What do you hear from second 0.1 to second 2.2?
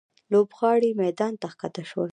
لوبغاړي میدان ته ښکته شول.